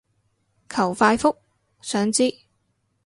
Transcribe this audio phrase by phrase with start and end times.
[0.67, 1.37] 求快覆，
[1.79, 2.33] 想知